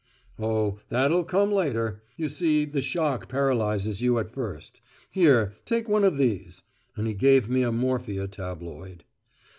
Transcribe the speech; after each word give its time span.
"Oh, 0.39 0.79
that'll 0.89 1.23
come 1.23 1.51
later. 1.51 2.01
You 2.17 2.27
see 2.27 2.65
the 2.65 2.81
shock 2.81 3.29
paralyses 3.29 4.01
you 4.01 4.17
at 4.17 4.31
first. 4.31 4.81
Here, 5.11 5.53
take 5.63 5.87
one 5.87 6.03
of 6.03 6.17
these." 6.17 6.63
And 6.97 7.05
he 7.05 7.13
gave 7.13 7.47
me 7.47 7.61
a 7.61 7.71
morphia 7.71 8.27
tabloid. 8.27 9.03